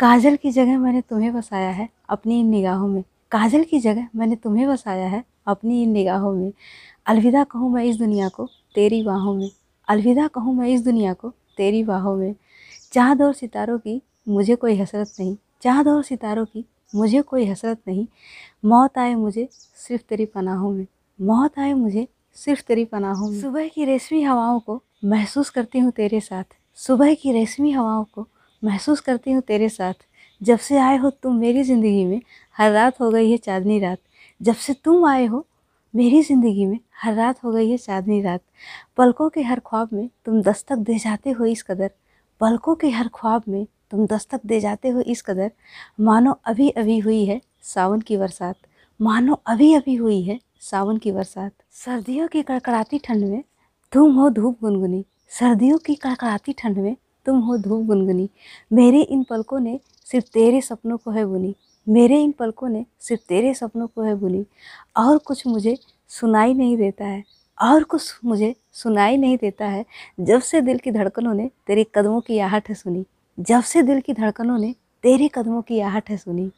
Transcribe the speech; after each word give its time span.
काजल 0.00 0.36
की 0.36 0.50
जगह 0.50 0.78
मैंने 0.78 1.00
तुम्हें 1.00 1.34
बसाया 1.34 1.70
है 1.70 1.88
अपनी 2.08 2.40
इन 2.40 2.46
निगाहों 2.46 2.88
में। 2.88 3.04
काजल 3.30 3.64
की 3.64 3.78
जगह 3.78 4.08
मैंने 4.16 4.36
तुम्हें 4.36 4.68
बसाया 4.68 5.08
है 5.08 5.24
अपनी 5.46 5.82
इन 5.82 5.90
निगाहों 5.90 6.32
में। 6.32 6.52
अलविदा 7.06 7.44
कहूँ 7.44 7.72
मैं 7.72 7.84
इस 7.84 7.96
दुनिया 7.96 8.28
को, 8.28 8.46
तेरी 8.74 9.02
बाहों 9.02 9.34
में। 9.34 9.50
अलविदा 9.88 10.26
कहूँ 10.26 10.54
मैं 10.54 10.68
इस 10.68 10.84
दुनिया 10.84 11.12
को, 11.12 11.30
तेरी 11.30 11.84
बाहों 11.84 12.16
में। 12.16 12.34
चाँद 12.92 13.22
और 13.22 13.32
सितारों 13.32 13.78
की 13.78 14.02
मुझे 14.28 14.54
कोई 14.54 14.76
हसरत 14.76 15.12
नहीं। 15.20 15.36
चाँद 15.62 15.88
और 15.88 16.02
सितारों 16.02 16.44
की 16.44 16.64
मुझे 16.94 17.22
कोई 17.22 17.46
हसरत 17.46 17.78
नहीं। 17.88 18.06
मौत 18.64 18.98
आए 18.98 19.14
मुझे 19.14 19.48
सिर्फ़ 19.52 20.02
तेरी 20.08 20.24
पनाहों 20.24 20.70
में। 20.70 20.86
मौत 21.20 21.58
आए 21.58 21.74
मुझे 21.74 22.08
सिर्फ़ 22.34 22.62
तेरी 22.62 22.84
पनाहों 22.84 23.30
में। 23.30 23.40
सुबह 23.40 23.68
की 23.68 23.84
रेशमी 23.84 24.22
हवाओं 24.22 24.60
को 24.60 24.82
महसूस 25.04 25.50
करती 25.50 25.78
हूँ 25.78 25.90
तेरे 25.90 26.20
साथ। 26.20 26.44
सुबह 26.74 27.14
की 27.14 27.32
रेशमी 27.32 27.70
हवाओं 27.70 28.04
को 28.04 28.28
महसूस 28.62 29.00
करती 29.00 29.32
हूँ 29.32 29.42
तेरे 29.42 29.68
साथ। 29.68 30.06
जब 30.40 30.58
से 30.58 30.78
आए 30.78 30.96
हो 30.96 31.10
तुम 31.12 31.36
मेरी 31.36 31.62
ज़िंदगी 31.62 32.04
में, 32.04 32.20
हर 32.56 32.70
रात 32.72 33.00
हो 33.00 33.10
गई 33.10 33.30
है 33.30 33.36
चांदनी 33.36 33.78
रात। 33.78 33.98
जब 34.40 34.54
से 34.54 34.72
तुम 34.74 35.04
आए 35.06 35.24
हो 35.26 35.46
मेरी 35.94 36.22
ज़िंदगी 36.22 36.66
में, 36.66 36.78
हर 37.02 37.14
रात 37.14 37.42
हो 37.44 37.52
गई 37.52 37.70
है 37.70 37.76
चांदनी 37.76 38.20
रात। 38.22 38.40
पलकों 38.96 39.28
के 39.28 39.42
हर 39.42 39.60
ख्वाब 39.66 39.88
में 39.92 40.08
तुम 40.24 40.40
दस्तक 40.42 40.78
दे 40.78 40.98
जाते 40.98 41.30
हो 41.30 41.44
इस 41.44 41.62
कदर। 41.62 41.90
पलकों 42.40 42.74
के 42.74 42.90
हर 42.90 43.08
ख्वाब 43.14 43.42
में 43.48 43.66
तुम 43.90 44.06
दस्तक 44.06 44.40
दे 44.46 44.60
जाते 44.60 44.88
हो 44.88 45.00
इस 45.00 45.22
कदर। 45.22 45.50
मानो 46.00 46.32
अभी 46.44 46.68
अभी 46.70 46.98
हुई 46.98 47.24
है 47.24 47.40
सावन 47.64 48.00
की 48.00 48.16
बरसात। 48.16 48.56
मानो 49.00 49.40
अभी 49.46 49.72
अभी 49.74 49.94
हुई 49.94 50.22
है 50.22 50.38
सावन 50.60 50.96
की 50.96 51.12
बरसात। 51.12 51.52
सर्दियों 51.76 52.28
की 52.28 52.42
कड़कड़ाती 52.42 52.98
ठंड 52.98 53.24
में 53.24 53.42
तुम 53.92 54.14
हो 54.14 54.30
धूप 54.30 54.60
गुनगुनी। 54.60 55.04
सर्दियों 55.30 55.78
की 55.78 55.94
कड़कड़ाती 55.94 56.52
ठंड 56.52 56.78
में 56.78 56.96
तुम 57.28 57.40
हो 57.40 57.58
धूप 57.58 57.84
गुनगुनी। 57.86 58.30
मेरे 58.72 59.00
इन 59.00 59.22
पलकों 59.22 59.60
ने 59.60 59.80
सिर्फ़ 60.04 60.26
तेरे 60.26 60.60
सपनों 60.60 60.96
को 60.96 61.10
है 61.10 61.26
बुनी। 61.26 61.56
मेरे 61.88 62.22
इन 62.22 62.32
पलकों 62.32 62.68
ने 62.68 62.86
सिर्फ़ 63.00 63.22
तेरे 63.28 63.54
सपनों 63.54 63.86
को 63.86 64.02
है 64.02 64.14
बुनी। 64.14 64.46
और 64.96 65.18
कुछ 65.18 65.46
मुझे 65.46 65.76
सुनाई 66.08 66.54
नहीं 66.54 66.76
देता 66.76 67.04
है। 67.04 67.24
और 67.62 67.84
कुछ 67.84 68.18
मुझे 68.24 68.56
सुनाई 68.72 69.16
नहीं 69.16 69.36
देता 69.36 69.66
है। 69.66 69.84
जब 70.20 70.40
से 70.40 70.60
दिल 70.60 70.78
की 70.78 70.90
धड़कनों 70.90 71.34
ने 71.34 71.50
तेरे 71.66 71.86
कदमों 71.94 72.20
की 72.20 72.38
आहट 72.38 72.68
है 72.68 72.74
सुनी। 72.74 73.06
जब 73.40 73.62
से 73.62 73.82
दिल 73.82 74.00
की 74.00 74.12
धड़कनों 74.14 74.58
ने 74.58 74.74
तेरे 75.02 75.30
कदमों 75.34 75.62
की 75.62 75.80
आहट 75.80 76.10
है 76.10 76.16
सुनी। 76.16 76.50